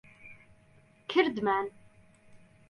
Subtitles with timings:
[1.09, 1.69] کردمان.